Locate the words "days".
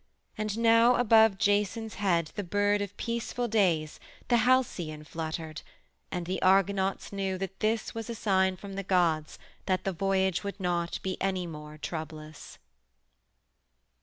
3.47-3.99